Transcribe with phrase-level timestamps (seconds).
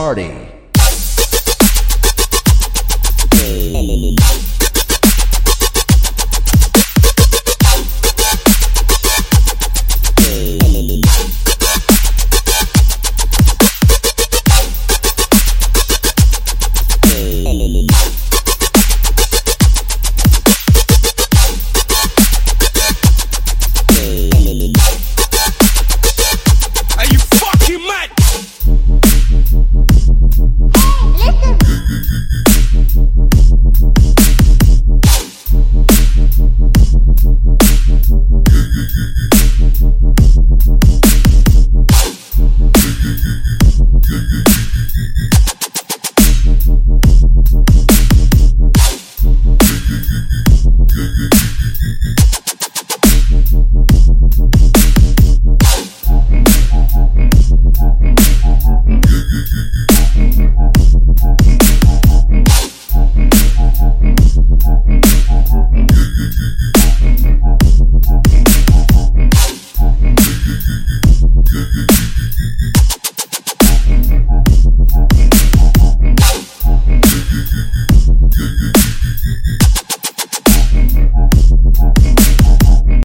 [0.00, 0.59] party.